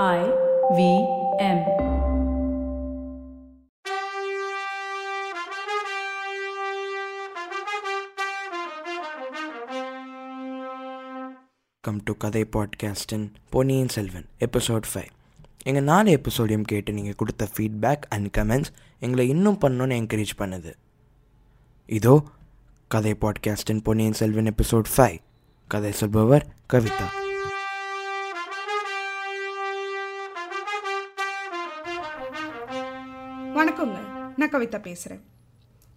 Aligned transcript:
I 0.00 0.20
V 0.76 0.82
M. 1.38 1.58
Come 11.80 12.00
to 12.04 12.16
கதை 12.16 12.44
பாட்காஸ்டின் 12.44 13.30
Ponniyin 13.50 13.88
Selvan 13.88 14.26
episode 14.40 14.88
five 14.92 15.10
எங்கள் 15.64 15.82
நாலு 15.82 16.10
எபிசோடையும் 16.16 16.62
கேட்டு 16.62 16.92
நீங்கள் 16.92 17.14
கொடுத்த 17.14 17.48
ஃபீட்பேக் 17.56 18.06
அண்ட் 18.08 18.36
கமெண்ட்ஸ் 18.38 18.72
எங்களை 18.98 19.28
இன்னும் 19.28 19.58
பண்ணணும்னு 19.60 19.98
என்கரேஜ் 20.02 20.38
பண்ணுது. 20.38 20.72
இதோ 21.86 22.22
கதை 22.88 23.16
பாட்காஸ்டின் 23.20 23.82
பொன்னியின் 23.82 24.20
செல்வன் 24.22 24.54
எபிசோட் 24.54 24.94
ஃபைவ் 24.96 25.18
கதை 25.68 25.92
சொல்பவர் 25.92 26.46
கவிதா. 26.72 27.08
நான் 34.42 34.54
கவிதா 34.54 34.80
பேசுகிறேன் 34.88 35.24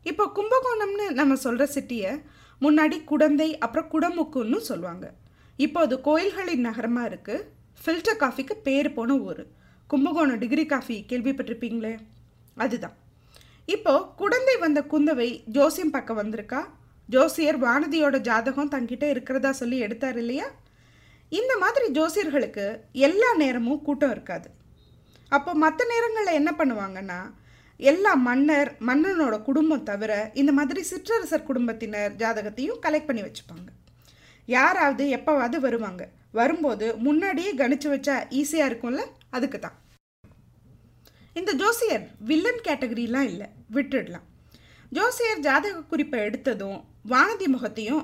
இப்போ 0.09 0.23
கும்பகோணம்னு 0.37 1.05
நம்ம 1.19 1.35
சொல்கிற 1.43 1.65
சிட்டியை 1.75 2.11
முன்னாடி 2.63 2.97
குடந்தை 3.11 3.47
அப்புறம் 3.65 3.87
குடமுக்குன்னு 3.93 4.57
சொல்லுவாங்க. 4.67 5.05
இப்போ 5.65 5.79
அது 5.85 5.95
கோயில்களின் 6.07 6.65
நகரமாக 6.67 7.09
இருக்குது 7.11 7.45
ஃபில்டர் 7.81 8.19
காஃபிக்கு 8.23 8.55
பேர் 8.67 8.89
போன 8.97 9.15
ஊர். 9.27 9.41
கும்பகோணம் 9.89 10.41
டிகிரி 10.43 10.65
காஃபி 10.73 10.97
கேள்விப்பட்டிருப்பீங்களே? 11.09 11.93
அதுதான். 12.63 12.95
இப்போது 13.75 14.05
குடந்தை 14.21 14.55
வந்த 14.63 14.79
குந்தவை 14.93 15.29
ஜோசியம் 15.57 15.93
பக்கம் 15.95 16.19
வந்திருக்கா? 16.21 16.61
ஜோசியர் 17.09 17.59
வானதியோட 17.63 18.19
ஜாதகம் 18.27 18.71
தங்கிட்ட 18.75 19.07
இருக்கிறதா 19.13 19.51
சொல்லி 19.61 19.79
எடுத்தார் 19.85 20.19
இல்லையா? 20.23 20.47
இந்த 21.39 21.53
மாதிரி 21.63 21.87
ஜோசியர்களுக்கு 21.97 22.65
எல்லா 23.07 23.31
நேரமும் 23.43 23.83
கூட்டம் 23.87 24.13
இருக்காது. 24.15 24.49
அப்போ 25.35 25.53
மற்ற 25.65 25.87
நேரங்களில் 25.93 26.37
என்ன 26.39 26.51
பண்ணுவாங்கன்னா 26.57 27.19
எல்லா 27.77 28.13
மன்னர் 28.13 28.75
மன்னனோட 28.79 29.41
குடும்பம் 29.41 29.83
தவிர 29.83 30.31
இந்த 30.33 30.51
மாதிரி 30.51 30.81
சிற்றரசர் 30.91 31.43
குடும்பத்தினர் 31.43 32.13
ஜாதகத்தையும் 32.15 32.81
கலெக்ட் 32.81 33.05
பண்ணி 33.05 33.21
வச்சுப்பாங்க. 33.21 33.69
யாராவது 34.45 35.03
எப்போவாவது 35.17 35.59
வருவாங்க. 35.59 36.09
வரும்போது 36.31 36.95
முன்னாடியே 36.97 37.53
கணிச்சு 37.53 37.87
வச்சா 37.93 38.15
ஈஸியாக 38.29 38.69
இருக்கும்ல? 38.69 39.03
அதுக்கு 39.29 39.59
தான் 39.59 39.77
இந்த 41.33 41.53
ஜோசியர் 41.53 42.07
வில்லன் 42.19 42.61
கேட்டகரிலாம் 42.63 43.27
இல்லை. 43.31 43.47
விட்டுடலாம். 43.73 44.25
ஜோசியர் 44.89 45.39
ஜாதக 45.39 45.81
குறிப்பை 45.81 46.19
எடுத்ததும் 46.19 46.83
வானதி 47.09 47.45
முகத்தையும் 47.45 48.03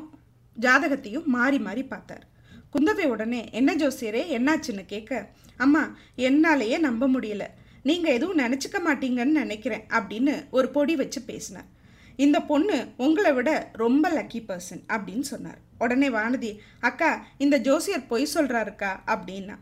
ஜாதகத்தையும் 0.59 1.25
மாறி 1.25 1.59
மாறி 1.59 1.83
பார்த்தார். 1.83 2.25
குந்தவை 2.73 3.05
உடனே 3.05 3.49
என்ன 3.51 3.75
ஜோசியரே? 3.75 4.23
என்னாச்சுன்னு 4.37 4.85
கேட்க 4.85 5.29
அம்மா 5.57 5.97
என்னாலேயே 6.17 6.79
நம்ப 6.79 7.07
முடியல. 7.07 7.43
நீங்கள் 7.83 8.13
எதுவும் 8.13 8.41
நினச்சிக்க 8.43 8.77
மாட்டீங்கன்னு 8.85 9.39
நினைக்கிறேன் 9.43 9.85
அப்படின்னு 9.97 10.33
ஒரு 10.49 10.69
பொடி 10.69 10.95
வச்சு 10.95 11.21
பேசினார். 11.21 11.69
இந்த 12.15 12.37
பொண்ணு 12.41 12.77
உங்களை 12.97 13.33
விட 13.33 13.69
ரொம்ப 13.73 14.05
லக்கி 14.09 14.39
பர்சன் 14.49 14.83
அப்படின்னு 14.93 15.25
சொன்னார். 15.33 15.59
உடனே 15.77 16.09
வானதி 16.09 16.51
அக்கா 16.79 17.25
இந்த 17.37 17.57
ஜோசியர் 17.57 18.09
பொய் 18.11 18.33
சொல்கிறாருக்கா 18.33 18.91
அப்படின்னா 19.13 19.55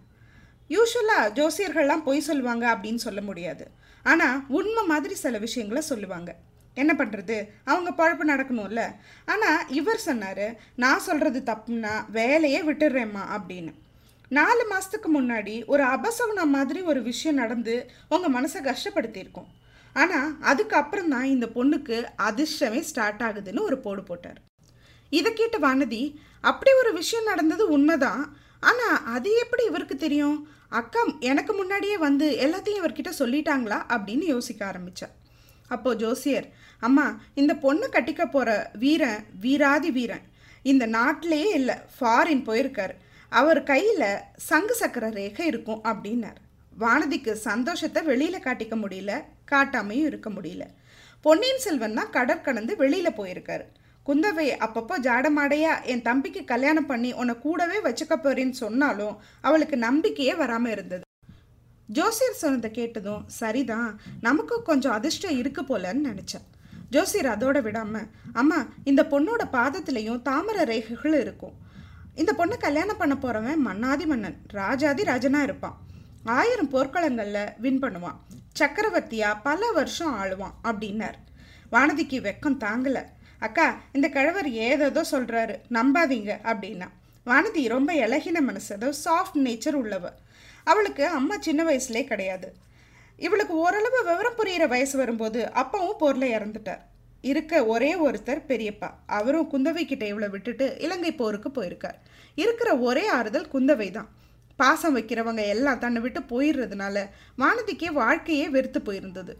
யூஸ்வலாக 0.75 1.31
ஜோசியர்கள்லாம் 1.38 2.06
பொய் 2.08 2.28
சொல்லுவாங்க 2.30 2.66
அப்படின்னு 2.73 3.02
சொல்ல 3.08 3.22
முடியாது. 3.22 3.66
ஆனால் 4.03 4.42
உண்மை 4.47 4.84
மாதிரி 4.86 5.16
சில 5.16 5.38
விஷயங்களை 5.38 5.81
சொல்லுவாங்க. 5.81 6.36
என்ன 6.73 6.92
பண்ணுறது 6.97 7.38
அவங்க 7.72 7.90
பழப்பு 8.00 8.25
நடக்கணும்ல. 8.31 8.81
ஆனால் 9.25 9.70
இவர் 9.70 9.97
சொன்னார் 9.97 10.45
நான் 10.75 11.06
சொல்கிறது 11.08 11.40
தப்புன்னா 11.45 11.94
வேலையே 12.12 12.62
விட்டுடுறேம்மா 12.62 13.23
அப்படின்னு. 13.38 13.73
நாலு 14.38 14.63
மாதத்துக்கு 14.72 15.09
முன்னாடி 15.16 15.53
ஒரு 15.66 15.83
அபசகுனம் 15.95 16.53
மாதிரி 16.55 16.81
ஒரு 16.81 16.99
விஷயம் 17.02 17.39
நடந்து 17.41 17.75
உங்கள் 18.13 18.33
மனசை 18.35 18.59
கஷ்டப்படுத்தியிருக்கோம். 18.67 19.49
ஆனால் 19.95 20.35
அதுக்கப்புறம் 20.41 21.09
தான் 21.13 21.27
இந்த 21.35 21.45
பொண்ணுக்கு 21.55 21.97
அதிர்ஷ்டமே 22.27 22.81
ஸ்டார்ட் 22.89 23.23
ஆகுதுன்னு 23.27 23.66
ஒரு 23.69 23.77
போடு 23.85 24.03
போட்டார். 24.03 24.39
இதை 25.09 25.29
கேட்ட 25.34 25.57
வானதி 25.57 26.03
அப்படி 26.41 26.72
ஒரு 26.81 26.91
விஷயம் 26.94 27.29
நடந்தது 27.31 27.63
உண்மைதான். 27.69 28.23
ஆனால் 28.69 29.03
அது 29.16 29.29
எப்படி 29.44 29.63
இவருக்கு 29.72 29.95
தெரியும்? 29.95 30.38
அக்கா 30.79 31.01
எனக்கு 31.31 31.53
முன்னாடியே 31.53 31.97
வந்து 31.97 32.25
எல்லாத்தையும் 32.45 32.79
இவர்கிட்ட 32.81 33.12
சொல்லிட்டாங்களா? 33.22 33.79
அப்படின்னு 33.95 34.25
யோசிக்க 34.35 34.62
ஆரம்பிச்சா. 34.72 35.07
அப்போது 35.68 36.00
ஜோசியர் 36.03 36.47
அம்மா 36.88 37.06
இந்த 37.34 37.53
பொண்ணு 37.66 37.88
கட்டிக்க 37.94 38.23
போகிற 38.25 38.50
வீரன் 38.84 39.22
வீராதி 39.41 39.91
வீரன். 39.91 40.25
இந்த 40.72 40.85
நாட்டிலேயே 40.97 41.50
இல்லை 41.59 41.75
ஃபாரின் 41.95 42.47
போயிருக்காரு. 42.50 42.95
அவர் 43.31 43.62
கையில் 43.63 44.07
சங்கு 44.50 44.75
சக்கர 44.75 45.09
ரேகை 45.09 45.45
இருக்கும் 45.45 45.81
அப்படின்னார். 45.84 46.40
வானதிக்கு 46.79 47.31
சந்தோஷத்தை 47.31 48.01
வெளியில் 48.03 48.45
காட்டிக்க 48.45 48.75
முடியல 48.84 49.12
காட்டாமையும் 49.51 50.07
இருக்க 50.09 50.29
முடியல. 50.29 50.63
பொன்னியின் 51.22 51.63
செல்வன் 51.66 51.97
தான் 52.00 52.13
கடற்கடந்து 52.18 52.75
வெளியில் 52.75 53.18
போயிருக்காரு. 53.19 53.66
குந்தவை 54.06 54.45
அப்பப்போ 54.66 54.95
ஜாடமாடையா 55.07 55.73
என் 55.84 56.01
தம்பிக்கு 56.01 56.41
கல்யாணம் 56.44 56.85
பண்ணி 56.85 57.13
உன்னை 57.13 57.35
கூடவே 57.39 57.78
வச்சுக்க 57.88 58.16
போறேன்னு 58.18 58.56
சொன்னாலும் 58.63 59.16
அவளுக்கு 59.41 59.78
நம்பிக்கையே 59.78 60.35
வராமல் 60.35 60.72
இருந்தது. 60.72 61.03
ஜோசியர் 61.89 62.41
சொன்னதை 62.44 62.72
கேட்டதும் 62.72 63.23
சரிதான் 63.39 64.00
நமக்கும் 64.22 64.63
கொஞ்சம் 64.63 64.95
அதிர்ஷ்டம் 64.97 65.38
இருக்கு 65.38 65.62
போலன்னு 65.62 66.07
நினச்சேன். 66.09 66.45
ஜோசியர் 66.89 67.34
அதோட 67.35 67.57
விடாம 67.68 68.03
அம்மா 68.34 68.59
இந்த 68.84 69.01
பொண்ணோட 69.12 69.44
பாதத்திலையும் 69.57 70.22
தாமரை 70.22 70.63
ரேகைகள் 70.72 71.18
இருக்கும். 71.19 71.56
இந்த 72.19 72.31
பொண்ணை 72.38 72.56
கல்யாணம் 72.57 72.97
பண்ண 72.97 73.16
போகிறவன் 73.16 73.62
மன்னாதி 73.62 74.06
மன்னன். 74.06 74.38
ராஜாதி 74.47 75.03
ராஜனா 75.03 75.41
இருப்பான். 75.41 75.78
ஆயிரம் 76.24 76.72
போர்க்களங்களில் 76.72 77.53
வின் 77.57 77.81
பண்ணுவான். 77.84 78.18
சக்கரவர்த்தியாக 78.53 79.41
பல 79.44 79.72
வருஷம் 79.72 80.16
ஆளுவான் 80.24 80.56
அப்படின்னார். 80.63 81.18
வானதிக்கு 81.72 82.18
வெக்கம் 82.28 82.59
தாங்கலை. 82.66 83.03
அக்கா 83.40 83.68
இந்த 83.91 84.09
கிழவர் 84.09 84.50
ஏதேதோ 84.50 85.03
சொல்கிறாரு 85.12 85.56
நம்பாதீங்க 85.69 86.34
அப்படின்னா. 86.52 86.90
வானதி 87.25 87.63
ரொம்ப 87.75 87.94
இலகின 87.94 88.41
மனசு 88.50 88.75
அதாவது 88.75 89.00
சாஃப்ட் 89.06 89.40
நேச்சர் 89.47 89.80
உள்ளவ. 89.84 90.06
அவளுக்கு 90.63 91.06
அம்மா 91.19 91.38
சின்ன 91.47 91.63
வயசுலே 91.63 92.03
கிடையாது. 92.03 92.50
இவளுக்கு 93.18 93.53
ஓரளவு 93.66 94.03
விவரம் 94.03 94.40
புரியிற 94.41 94.68
வயசு 94.68 94.97
வரும்போது 94.97 95.51
அப்பாவும் 95.51 96.01
போரில் 96.03 96.34
இறந்துட்டார். 96.38 96.84
இருக்க 97.24 97.66
ஒரே 97.66 97.91
ஒருத்தர் 98.06 98.41
பெரியப்பா. 98.50 98.90
அவரும் 99.18 99.50
குந்தவை 99.53 99.84
கிட்ட 99.85 100.03
இவளை 100.12 100.30
விட்டுட்டு 100.30 100.66
இலங்கை 100.85 101.12
போருக்கு 101.16 101.50
போயிருக்கார். 101.57 101.97
இருக்கிற 102.44 102.69
ஒரே 102.88 103.06
ஆறுதல் 103.18 103.52
குந்தவை 103.53 103.90
தான். 103.91 104.09
பாசம் 104.59 104.96
வைக்கிறவங்க 104.97 105.41
எல்லாம் 105.47 105.81
தன்னை 105.84 106.00
விட்டு 106.02 106.22
போயிடுறதுனால 106.31 107.03
வானதிக்கே 107.41 107.90
வாழ்க்கையே 108.02 108.47
வெறுத்து 108.56 108.80
போயிருந்தது. 108.88 109.34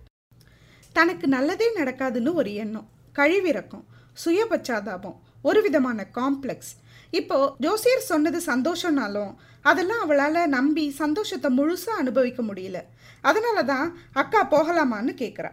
தனக்கு 0.94 1.28
நல்லதே 1.28 1.68
நடக்காதுன்னு 1.80 2.34
ஒரு 2.34 2.52
எண்ணம் 2.64 2.88
கழிவிறக்கம் 3.20 3.86
சுயபச்சாதாபம் 4.24 5.18
ஒரு 5.42 5.60
விதமான 5.66 6.06
காம்ப்ளெக்ஸ் 6.18 6.72
இப்போ 7.20 7.38
ஜோசியர் 7.66 8.10
சொன்னது 8.12 8.40
சந்தோஷம்னாலும் 8.52 9.32
அதெல்லாம் 9.62 10.04
அவளால் 10.06 10.42
நம்பி 10.58 10.84
சந்தோஷத்தை 11.02 11.50
முழுசாக 11.58 12.02
அனுபவிக்க 12.02 12.42
முடியல. 12.42 12.80
அதனால 13.22 13.64
தான் 13.64 13.88
அக்கா 14.22 14.42
போகலாமான்னு 14.54 15.14
கேட்குறா 15.24 15.52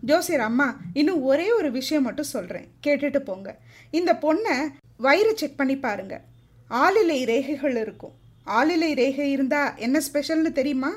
ஜோசியர் 0.00 0.40
அம்மா 0.40 0.76
இன்னும் 0.92 1.22
ஒரே 1.22 1.52
ஒரு 1.52 1.70
விஷயம் 1.70 2.02
மட்டும் 2.02 2.24
சொல்கிறேன் 2.24 2.68
கேட்டுட்டு 2.86 3.18
போங்க. 3.18 3.58
இந்த 3.90 4.12
பொண்ணை 4.12 4.68
வயிறு 4.96 5.36
செக் 5.36 5.56
பண்ணி 5.56 5.78
பாருங்க. 5.78 6.22
ஆளிலை 6.70 7.24
ரேகைகள் 7.24 7.80
இருக்கும். 7.80 8.14
ஆளிலை 8.46 8.94
ரேகை 8.94 9.30
இருந்தால் 9.30 9.76
என்ன 9.76 10.00
ஸ்பெஷல்னு 10.12 10.52
தெரியுமா? 10.52 10.92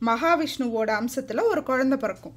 மகாவிஷ்ணுவோட 0.00 1.04
அம்சத்தில் 1.04 1.42
ஒரு 1.42 1.62
குழந்தை 1.62 1.98
பிறக்கும். 1.98 2.36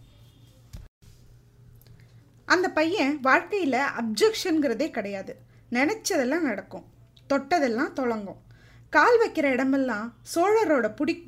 அந்த 2.45 2.69
பையன் 2.69 3.19
வாழ்க்கையில் 3.19 3.79
அப்ஜெக்ஷனுங்கிறதே 3.79 4.89
கிடையாது. 4.89 5.35
நினச்சதெல்லாம் 5.71 6.39
நடக்கும். 6.39 6.85
தொட்டதெல்லாம் 7.29 7.93
தொடங்கும் 7.93 8.41
கால் 8.89 9.19
வைக்கிற 9.19 9.43
இடமெல்லாம் 9.43 10.15
சோழரோட 10.35 10.93
புடி 10.97 11.23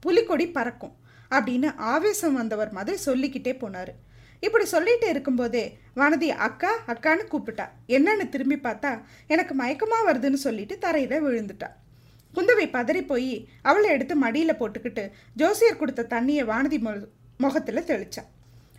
புலிக்கொடி 0.00 0.50
பறக்கும் 0.50 0.96
அப்படின்னு 1.30 1.76
ஆவேசம் 1.76 2.34
வந்தவர் 2.34 2.72
மாதிரி 2.72 2.96
சொல்லிக்கிட்டே 2.96 3.52
போனார். 3.52 3.92
இப்படி 4.46 4.64
சொல்லிட்டு 4.74 5.06
இருக்கும்போதே 5.14 5.64
வானதி 5.98 6.28
அக்கா 6.46 6.70
அக்கான்னு 6.92 7.24
கூப்பிட்டா. 7.32 7.66
என்னன்னு 7.96 8.24
திரும்பி 8.34 8.58
பார்த்தா 8.66 8.90
எனக்கு 9.34 9.54
மயக்கமாக 9.60 10.06
வருதுன்னு 10.08 10.40
சொல்லிட்டு 10.46 10.76
தரையில் 10.84 11.24
விழுந்துட்டா. 11.26 11.68
குந்தவை 12.36 12.66
பதறி 12.76 13.02
போய் 13.10 13.32
அவளை 13.70 13.88
எடுத்து 13.96 14.14
மடியில் 14.24 14.58
போட்டுக்கிட்டு 14.60 15.04
ஜோசியர் 15.40 15.80
கொடுத்த 15.80 16.08
தண்ணியை 16.14 16.44
வானதி 16.52 16.78
மொ 16.86 16.92
முகத்தில் 17.44 17.88
தெளிச்சா. 17.90 18.22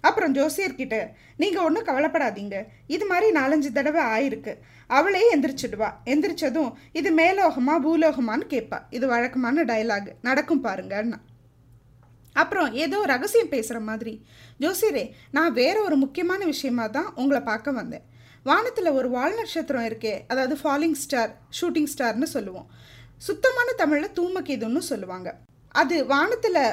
அப்புறம் 0.08 0.34
ஜோசியர்கிட்ட 0.38 0.96
நீங்கள் 1.42 1.66
ஒன்றும் 1.68 1.88
கவலைப்படாதீங்க. 1.90 2.56
இது 2.96 3.06
மாதிரி 3.12 3.28
நாலஞ்சு 3.40 3.70
தடவை 3.78 4.02
ஆயிருக்கு. 4.16 4.54
அவளே 4.98 5.22
எந்திரிச்சிடுவா. 5.36 5.90
எந்திரிச்சதும் 6.14 6.72
இது 7.00 7.12
மேலோகமா 7.20 7.76
பூலோகமான்னு 7.86 8.48
கேட்பா 8.54 8.80
இது 8.98 9.06
வழக்கமான 9.14 9.64
டைலாக் 9.72 10.10
நடக்கும் 10.30 10.66
பாருங்கன்னா 10.66 11.20
அப்புறம் 12.34 12.72
ஏதோ 12.84 12.98
ரகசியம் 13.06 13.52
பேசுகிற 13.56 13.80
மாதிரி. 13.90 14.14
ஜோசியரே 14.60 15.06
நான் 15.32 15.54
வேற 15.54 15.76
ஒரு 15.82 15.96
முக்கியமான 15.96 16.46
விஷயமா 16.46 16.88
தான் 16.88 17.10
உங்களை 17.16 17.42
பார்க்க 17.42 17.80
வந்தேன். 17.80 18.06
வானத்தில் 18.44 18.96
ஒரு 19.00 19.10
வால் 19.10 19.36
நட்சத்திரம் 19.36 19.86
இருக்கே 19.90 20.16
அதாவது 20.28 20.56
ஃபாலிங் 20.62 20.98
ஸ்டார் 21.04 21.34
ஷூட்டிங் 21.60 21.92
ஸ்டார்னு 21.94 22.30
சொல்லுவோம். 22.36 22.68
சுத்தமான 23.18 23.70
தமிழில் 23.82 24.16
தூமக்கீதுன்னு 24.18 24.82
சொல்லுவாங்க. 24.92 25.30
அது 25.82 25.96
வானத்தில் 26.06 26.64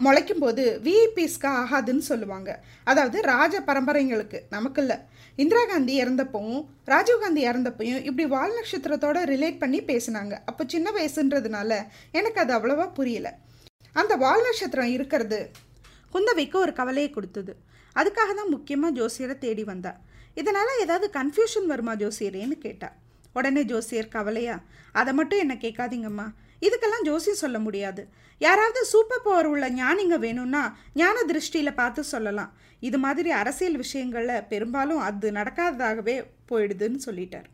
முளைக்கும் 0.00 0.42
போது 0.42 0.64
விஐபிஸ்க்கு 0.84 1.48
ஆகாதுன்னு 1.60 2.04
சொல்லுவாங்க. 2.08 2.50
அதாவது 2.84 3.18
ராஜ 3.22 3.54
பரம்பரைங்களுக்கு 3.60 4.40
நமக்கு 4.50 4.80
இல்லை 4.80 4.96
இந்திரா 5.42 5.62
காந்தி 5.64 5.94
இறந்தப்பவும் 6.02 6.62
ராஜீவ் 6.84 7.20
காந்தி 7.20 7.42
இறந்தப்பையும் 7.48 8.02
இப்படி 8.08 8.26
வால் 8.26 8.56
நட்சத்திரத்தோட 8.58 9.18
ரிலேட் 9.32 9.58
பண்ணி 9.58 9.80
பேசினாங்க. 9.80 10.34
அப்போ 10.44 10.64
சின்ன 10.66 10.90
வயசுன்றதுனால 10.90 11.80
எனக்கு 12.12 12.40
அது 12.40 12.54
அவ்வளோவா 12.58 12.86
புரியல. 12.92 13.30
அந்த 13.92 14.16
வால் 14.16 14.44
நட்சத்திரம் 14.46 14.92
இருக்கிறது. 14.96 15.50
குந்தவைக்கு 16.12 16.56
ஒரு 16.56 16.72
கவலையை 16.72 17.10
கொடுத்தது. 17.10 17.56
அதுக்காக 17.96 18.30
தான் 18.34 18.52
முக்கியமாக 18.54 18.96
ஜோசியரை 18.98 19.38
தேடி 19.38 19.64
வந்தா. 19.64 19.92
இதனால் 20.34 20.80
ஏதாவது 20.80 21.06
கன்ஃபியூஷன் 21.18 21.66
வருமா 21.66 21.94
ஜோசியரேன்னு 21.94 22.56
கேட்டா. 22.66 22.92
உடனே 23.32 23.62
ஜோசியர் 23.62 24.14
கவலையா 24.16 24.56
அதை 24.92 25.12
மட்டும் 25.14 25.38
என்ன 25.38 25.54
கேட்காதீங்கம்மா. 25.54 26.26
இதுக்கெல்லாம் 26.66 27.04
ஜோசியம் 27.04 27.42
சொல்ல 27.42 27.58
முடியாது. 27.58 28.08
யாராவது 28.38 28.80
சூப்பர் 28.84 29.22
பவர் 29.22 29.46
உள்ள 29.46 29.70
ஞானிங்க 29.70 30.16
வேணும்னா 30.18 30.76
ஞான 30.94 31.22
திருஷ்டியில் 31.30 31.78
பார்த்து 31.80 32.04
சொல்லலாம். 32.04 32.52
இது 32.80 32.98
மாதிரி 32.98 33.30
அரசியல் 33.30 33.76
விஷயங்களில் 33.76 34.44
பெரும்பாலும் 34.52 34.98
அது 34.98 35.30
நடக்காததாகவே 35.30 36.16
போயிடுதுன்னு 36.50 37.00
சொல்லிட்டார். 37.06 37.48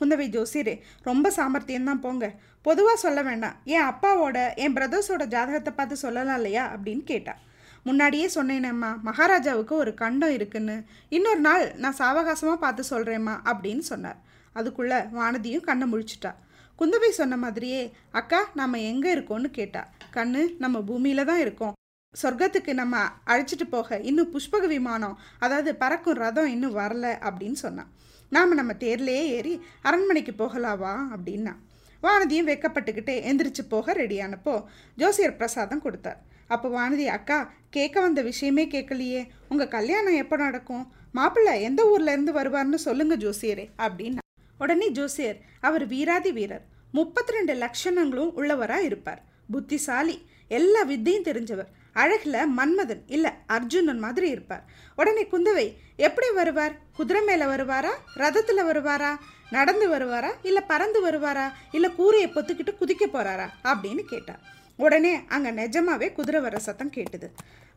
குந்தவை 0.00 0.26
ஜோசியரே 0.36 0.74
ரொம்ப 1.02 1.32
சாமர்த்தியம்தான் 1.36 2.04
போங்க. 2.06 2.26
பொதுவாக 2.62 2.96
சொல்ல 2.96 3.22
வேண்டாம். 3.22 3.56
என் 3.64 3.88
அப்பாவோட 3.90 4.38
என் 4.54 4.74
பிரதர்ஸோட 4.74 5.24
ஜாதகத்தை 5.26 5.72
பார்த்து 5.76 5.96
சொல்லலாம் 5.96 6.36
இல்லையா? 6.36 6.76
அப்படின்னு 6.76 7.04
கேட்டா. 7.04 7.34
முன்னாடியே 7.82 8.26
சொன்னேனேம்மா 8.34 8.88
மகாராஜாவுக்கு 9.02 9.74
ஒரு 9.74 9.94
கண்டம் 9.94 10.32
இருக்குன்னு. 10.32 10.76
இன்னொரு 11.08 11.40
நாள் 11.40 11.64
நான் 11.74 11.98
சாவகாசமாக 11.98 12.62
பார்த்து 12.64 12.84
சொல்கிறேம்மா 12.90 13.34
அப்படின்னு 13.44 13.78
சொன்னார். 13.78 14.18
அதுக்குள்ளே 14.52 14.98
வானதியும் 15.18 15.66
கண்ணை 15.68 15.86
முழிச்சிட்டா. 15.92 16.32
குந்தவை 16.78 17.08
சொன்ன 17.08 17.36
மாதிரியே 17.36 17.92
அக்கா 18.10 18.40
நம்ம 18.54 18.78
எங்கே 18.78 19.14
இருக்கோம்னு 19.14 19.50
கேட்டா. 19.50 19.82
கண்ணு 20.14 20.42
நம்ம 20.58 20.78
பூமியில 20.78 21.24
தான் 21.24 21.40
இருக்கோம். 21.40 21.74
சொர்க்கத்துக்கு 22.22 22.72
நம்ம 22.72 22.96
அழைச்சிட்டு 23.26 23.66
போக 23.70 23.98
இன்னும் 24.00 24.32
புஷ்பக 24.32 24.66
விமானம் 24.66 25.18
அதாவது 25.38 25.74
பறக்கும் 25.74 26.14
ரதம் 26.14 26.46
இன்னும் 26.46 26.76
வரல 26.76 27.06
அப்படின்னு 27.28 27.58
சொன்னான். 27.64 27.90
நாம் 28.30 28.54
நம்ம 28.54 28.72
தேர்லேயே 28.72 29.26
ஏறி 29.36 29.62
அரண்மனைக்கு 29.82 30.44
போகலாவா 30.44 30.98
அப்படின்னா? 31.16 31.54
வானதியும் 32.02 32.48
வெக்கப்பட்டுக்கிட்டே 32.52 33.14
எந்திரிச்சு 33.30 33.68
போக 33.68 33.94
ரெடியானப்போ 33.94 34.64
ஜோசியர் 34.96 35.36
பிரசாதம் 35.36 35.82
கொடுத்தார். 35.82 36.22
அப்போ 36.48 36.68
வானதி 36.68 37.04
அக்கா 37.04 37.52
கேட்க 37.70 38.00
வந்த 38.00 38.22
விஷயமே 38.22 38.66
கேட்கலையே. 38.66 39.28
உங்கள் 39.48 39.68
கல்யாணம் 39.68 40.14
எப்போ 40.14 40.36
நடக்கும்? 40.36 40.92
மாப்பிள்ளை 41.12 41.62
எந்த 41.62 41.88
ஊர்ல 41.88 42.12
இருந்து 42.12 42.32
வருவார்னு 42.32 42.74
சொல்லுங்க 42.74 43.16
ஜோசியரே 43.16 43.70
அப்படின்னா. 43.78 44.18
உடனே 44.58 44.90
ஜோசியர் 44.90 45.38
அவர் 45.60 45.86
வீராதி 45.86 46.32
வீரர். 46.32 46.64
முப்பத்தி 46.92 47.32
ரெண்டு 47.32 47.54
லட்சணங்களும் 47.54 48.32
உள்ளவராக 48.36 48.78
இருப்பார். 48.78 49.24
புத்திசாலி. 49.50 50.26
எல்லா 50.48 50.82
வித்தையும் 50.82 51.24
தெரிஞ்சவர். 51.24 51.66
அழகில் 52.02 52.38
மன்மதன் 52.58 53.02
இல்லை 53.06 53.30
அர்ஜுனன் 53.46 53.98
மாதிரி 53.98 54.28
இருப்பார். 54.28 54.64
உடனே 54.96 55.22
குந்தவை 55.32 55.66
எப்படி 56.06 56.28
வருவார்? 56.30 56.74
குதிரை 56.96 57.22
மேலே 57.22 57.44
வருவாரா? 57.44 57.92
ரதத்தில் 58.16 58.68
வருவாரா? 58.70 59.12
நடந்து 59.50 59.86
வருவாரா? 59.94 60.30
இல்லை 60.42 60.62
பறந்து 60.68 61.00
வருவாரா? 61.06 61.46
இல்லை 61.72 61.90
கூரையை 61.96 62.28
பொத்துக்கிட்டு 62.30 62.74
குதிக்க 62.80 63.04
போறாரா? 63.06 63.46
அப்படின்னு 63.64 64.04
கேட்டார். 64.12 64.42
உடனே 64.78 65.12
அங்கே 65.28 65.50
நிஜமாவே 65.50 66.08
குதிரை 66.12 66.40
வர 66.40 66.58
சத்தம் 66.58 66.94
கேட்டுது. 66.96 67.28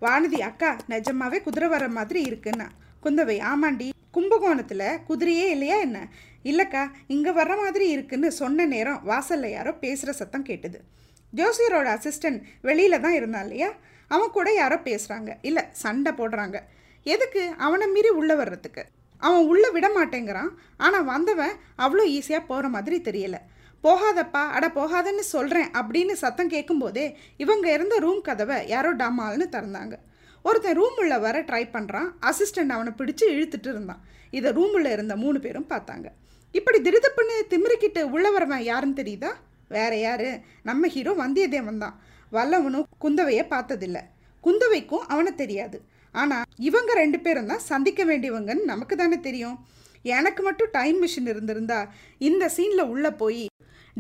வானதி 0.02 0.40
அக்கா 0.50 0.78
நிஜமாவே 0.90 1.38
குதிரை 1.42 1.70
வர 1.70 1.88
மாதிரி 1.98 2.22
இருக்குன்னா? 2.30 2.68
குந்தவை 3.04 3.38
ஆமாண்டி 3.52 3.88
கும்பகோணத்தில் 4.14 4.88
குதிரையே 5.08 5.46
இல்லையா 5.56 5.78
என்ன? 5.78 5.98
இல்லைக்கா 6.44 6.82
இங்கே 7.08 7.30
வர்ற 7.30 7.54
மாதிரி 7.64 7.86
இருக்குன்னு 7.90 8.30
சொன்ன 8.32 8.66
நேரம் 8.66 9.02
வாசல்ல 9.08 9.50
யாரோ 9.52 9.72
பேசுகிற 9.74 10.12
சத்தம் 10.12 10.46
கேட்டுது. 10.46 10.80
ஜோசியரோட 11.34 11.88
அசிஸ்டன்ட் 11.96 12.40
வெளியில 12.64 13.00
தான் 13.00 13.14
இருந்தான் 13.14 13.44
இல்லையா? 13.44 13.70
அவன் 14.14 14.36
கூட 14.38 14.50
யாரோ 14.62 14.78
பேசுகிறாங்க 14.88 15.32
இல்லை 15.50 15.64
சண்டை 15.84 16.12
போடுறாங்க. 16.20 16.58
எதுக்கு? 17.14 17.44
அவனை 17.66 17.88
மீறி 17.96 18.10
உள்ளே 18.20 18.36
வர்றதுக்கு. 18.42 18.84
அவன் 19.22 19.48
உள்ளே 19.52 19.70
விட 19.76 19.88
மாட்டேங்கிறான். 19.96 20.52
ஆனால் 20.86 21.08
வந்தவன் 21.14 21.56
அவ்வளோ 21.84 22.04
ஈஸியாக 22.18 22.44
போகிற 22.52 22.68
மாதிரி 22.76 22.98
தெரியல. 23.08 23.38
போகாதப்பா 23.84 24.42
அட 24.56 24.66
போகாதன்னு 24.78 25.24
சொல்கிறேன் 25.36 25.70
அப்படின்னு 25.80 26.14
சத்தம் 26.24 26.54
கேட்கும்போதே 26.54 27.06
இவங்க 27.44 27.66
இருந்த 27.76 27.96
ரூம் 28.06 28.22
கதவை 28.22 28.58
யாரோ 28.74 28.92
டமால்னு 29.02 29.46
திறந்தாங்க. 29.56 29.96
ஒருத்தன் 30.46 30.78
ரூம் 30.80 30.98
உள்ள 31.02 31.14
வர 31.26 31.38
ட்ரை 31.50 31.64
பண்ணுறான் 31.76 32.10
அசிஸ்டண்ட் 32.30 32.74
அவனை 32.76 32.92
பிடிச்சி 33.00 33.26
இழுத்துட்டு 33.36 33.70
இருந்தான். 33.74 34.02
இதை 34.38 34.50
ரூம் 34.58 34.76
உள்ள 34.78 34.90
இருந்த 34.96 35.16
மூணு 35.24 35.40
பேரும் 35.46 35.70
பார்த்தாங்க. 35.74 36.08
இப்படி 36.58 36.78
திருதப்புன்னு 36.88 37.36
திமிரிக்கிட்டு 37.54 38.04
உள்ள 38.16 38.28
வரவன் 38.36 38.64
யாருன்னு 38.72 39.00
தெரியுதா? 39.02 39.32
வேற 39.76 39.92
யாரு? 40.06 40.30
நம்ம 40.70 40.88
ஹீரோ 40.88 41.12
வந்தியத்தேவன் 41.24 41.84
தான். 41.86 41.98
வல்லவனும் 42.36 42.88
குந்தவையை 43.04 43.44
பார்த்ததில்ல. 43.54 44.00
குந்தவைக்கும் 44.44 45.06
அவனை 45.14 45.32
தெரியாது. 45.42 45.78
ஆனால் 46.16 46.46
இவங்க 46.68 46.92
ரெண்டு 47.02 47.18
பேரும் 47.26 47.50
தான் 47.52 47.68
சந்திக்க 47.72 48.04
வேண்டியவங்கன்னு 48.10 48.72
நமக்கு 48.74 48.96
தானே 49.02 49.18
தெரியும். 49.28 49.58
எனக்கு 50.16 50.42
மட்டும் 50.48 50.74
டைம் 50.78 51.00
மிஷின் 51.04 51.30
இருந்திருந்தா 51.32 51.80
இந்த 52.28 52.44
சீனில் 52.56 52.92
உள்ளே 52.94 53.12
போய் 53.22 53.46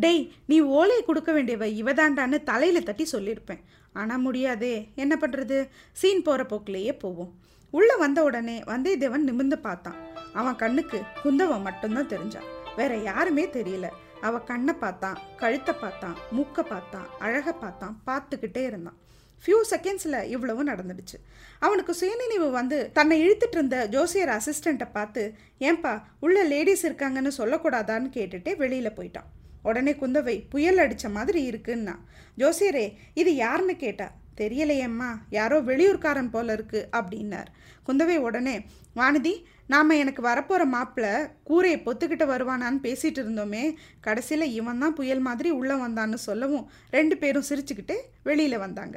டேய் 0.04 0.24
நீ 0.50 0.58
ஓலையை 0.78 1.02
கொடுக்க 1.06 1.30
வேண்டியவ 1.38 1.66
இவதாண்டான்னு 1.82 2.38
தலையில் 2.50 2.88
தட்டி 2.90 3.06
சொல்லியிருப்பேன். 3.14 3.62
ஆனால் 4.00 4.24
முடியாதே. 4.26 4.74
என்ன 5.04 5.14
பண்ணுறது 5.22 5.58
சீன் 6.02 6.26
போகிற 6.28 6.44
போக்கிலேயே 6.52 6.94
போவோம். 7.04 7.32
உள்ளே 7.74 7.96
வந்த 8.04 8.20
உடனே 8.28 8.56
வந்தியத்தேவன் 8.72 9.28
நிமிர்ந்து 9.30 9.58
பார்த்தான். 9.66 9.98
அவன் 10.40 10.60
கண்ணுக்கு 10.62 11.00
குந்தவன் 11.24 11.66
மட்டும்தான் 11.68 12.12
தெரிஞ்சான் 12.14 12.48
வேற 12.78 12.94
யாருமே 13.10 13.46
தெரியல. 13.58 13.88
அவ 14.22 14.40
கண்ணை 14.40 14.74
பார்த்தான் 14.74 15.18
கழுத்தை 15.38 15.76
பார்த்தான் 15.82 16.18
மூக்கை 16.32 16.64
பார்த்தான் 16.64 17.08
அழகை 17.20 17.54
பார்த்தான் 17.54 17.96
பார்த்துக்கிட்டே 18.08 18.64
இருந்தான். 18.66 18.98
ஃபியூ 19.44 19.60
செகண்ட்ஸில் 19.72 20.24
இவ்வளவும் 20.24 20.68
நடந்துடுச்சு. 20.68 21.18
அவனுக்கு 21.60 21.94
சுயநினைவு 21.94 22.52
வந்து 22.52 22.90
தன்னை 22.94 23.16
இழுத்துட்டு 23.26 23.58
இருந்த 23.60 23.88
ஜோசியர் 23.88 24.32
அசிஸ்டண்ட்டை 24.38 24.88
பார்த்து 24.94 25.36
ஏன்பா 25.60 26.02
உள்ள 26.20 26.44
லேடிஸ் 26.44 26.86
இருக்காங்கன்னு 26.86 27.32
சொல்லக்கூடாதான்னு 27.38 28.10
கேட்டுட்டே 28.18 28.58
வெளியில் 28.58 28.98
போயிட்டான். 28.98 29.30
உடனே 29.64 29.92
குந்தவை 29.92 30.36
புயல் 30.50 30.78
அடித்த 30.78 31.10
மாதிரி 31.10 31.50
இருக்குன்னா. 31.50 31.96
ஜோசியரே 32.38 32.96
இது 33.14 33.36
யாருன்னு 33.36 33.76
கேட்டா 33.76 34.12
தெரியலையேம்மா. 34.42 35.10
யாரோ 35.38 35.58
வெளியூர்காரன் 35.70 36.34
போல 36.36 36.54
இருக்கு 36.58 36.82
அப்படின்னார். 37.00 37.50
குந்தவை 37.88 38.18
உடனே 38.28 38.56
வானதி 39.00 39.34
நாம் 39.74 40.00
எனக்கு 40.02 40.22
வரப்போகிற 40.28 40.64
மாப்பிள்ளை 40.76 41.14
கூரையை 41.48 41.80
பொத்துக்கிட்ட 41.88 42.26
வருவானான்னு 42.32 42.80
பேசிகிட்டு 42.86 43.22
இருந்தோமே. 43.24 43.64
கடைசியில் 44.06 44.54
இவன் 44.60 44.82
தான் 44.84 44.96
புயல் 45.00 45.24
மாதிரி 45.28 45.50
உள்ளே 45.60 45.76
வந்தான்னு 45.86 46.20
சொல்லவும் 46.28 46.66
ரெண்டு 46.96 47.18
பேரும் 47.24 47.48
சிரிச்சுக்கிட்டே 47.50 47.98
வெளியில் 48.30 48.64
வந்தாங்க. 48.66 48.96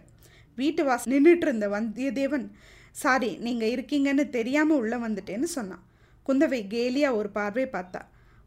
வீட்டு 0.59 0.83
வாச 0.89 1.11
நின்றுட்டு 1.13 1.47
இருந்த 1.49 1.67
வந்தியத்தேவன் 1.77 2.47
சாரி 3.03 3.31
நீங்கள் 3.47 3.73
இருக்கீங்கன்னு 3.75 4.25
தெரியாமல் 4.39 4.81
உள்ளே 4.83 4.99
வந்துட்டேன்னு 5.05 5.49
சொன்னான். 5.59 5.85
குந்தவை 6.29 6.61
கேலியாக 6.75 7.19
ஒரு 7.21 7.29
பார்வை 7.37 7.67
பார்த்தா. 7.77 8.01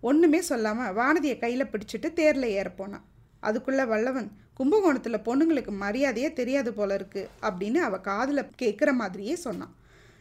ஒன்றுமே 0.10 0.40
சொல்லாமல் 0.50 0.94
வானதியை 1.00 1.36
கையில் 1.44 1.72
பிடிச்சிட்டு 1.72 2.10
தேரில் 2.20 2.54
ஏறப்போனான் 2.58 3.06
அதுக்குள்ளே 3.48 3.86
வல்லவன் 3.92 4.28
கும்பகோணத்தில் 4.58 5.26
பொண்ணுங்களுக்கு 5.28 5.72
மரியாதையே 5.84 6.34
தெரியாது 6.34 6.74
போல 6.74 6.94
இருக்கு 6.94 7.30
அப்படின்னு 7.42 7.80
அவள் 7.88 8.06
காதில் 8.10 8.50
கேட்குற 8.62 8.94
மாதிரியே 8.94 9.36
சொன்னான். 9.36 9.74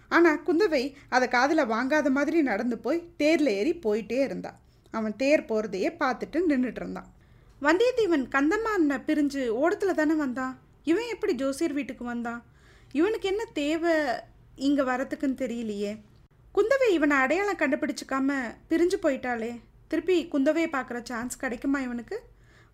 ஆனால் 0.08 0.42
குந்தவை 0.46 0.82
அதை 1.08 1.28
காதில் 1.28 1.70
வாங்காத 1.74 2.08
மாதிரி 2.10 2.42
நடந்து 2.42 2.78
போய் 2.78 3.04
தேரில் 3.16 3.50
ஏறி 3.58 3.72
போயிட்டே 3.74 4.18
இருந்தாள் 4.22 4.58
அவன் 4.90 5.14
தேர் 5.16 5.48
போகிறதையே 5.48 5.90
பார்த்துட்டு 6.02 6.40
நின்றுட்டு 6.50 6.80
இருந்தான். 6.82 7.08
வந்தியத்தேவன் 7.62 8.26
கந்தம்மானை 8.34 8.98
பிரிஞ்சு 9.06 9.42
ஓடத்தில் 9.48 9.98
தானே 10.00 10.14
வந்தான்? 10.14 10.54
இவன் 10.84 11.12
எப்படி 11.14 11.32
ஜோசியர் 11.34 11.72
வீட்டுக்கு 11.72 12.04
வந்தான்? 12.04 12.42
இவனுக்கு 12.92 13.28
என்ன 13.28 13.44
தேவை 13.52 13.94
இங்கே 14.56 14.82
வரத்துக்குன்னு 14.82 15.40
தெரியலையே. 15.44 15.92
குந்தவை 16.54 16.88
இவனை 16.90 17.16
அடையாளம் 17.16 17.60
கண்டுபிடிச்சிக்காம 17.62 18.36
பிரிஞ்சு 18.70 18.98
போயிட்டாளே. 19.02 19.52
திருப்பி 19.88 20.16
குந்தவையை 20.32 20.68
பார்க்குற 20.76 21.02
சான்ஸ் 21.02 21.36
கிடைக்குமா 21.36 21.80
இவனுக்கு? 21.80 22.16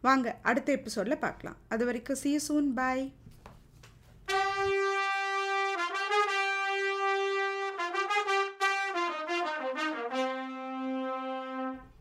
வாங்க 0.01 0.39
அடுத்த 0.43 0.73
எபிசோடில் 0.73 1.19
பார்க்கலாம். 1.19 1.57
அது 1.69 1.85
வரைக்கும் 1.85 2.17
சி 2.17 2.31
சூன் 2.49 2.69
பாய் 2.79 3.13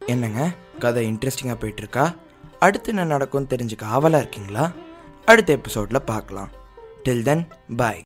என்னங்க? 0.06 0.51
கதை 0.79 1.01
இன்ட்ரெஸ்டிங்காக 1.12 1.58
போயிட்டுருக்கா? 1.62 2.15
அடுத்து 2.60 2.89
என்ன 2.89 3.03
நடக்கும்னு 3.03 3.56
தெரிஞ்சுக்க 3.56 3.84
ஆவலாக 3.96 4.24
இருக்கீங்களா? 4.24 4.72
அடுத்த 5.25 5.51
எபிசோடில் 5.53 6.08
பார்க்கலாம். 6.12 6.51
டில் 7.03 7.24
தென் 7.24 7.48
பாய் 7.77 8.01